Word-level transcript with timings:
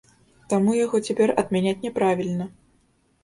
Таму 0.51 0.71
яго 0.77 1.01
цяпер 1.09 1.33
адмяняць 1.41 1.75
няправільна. 1.85 2.45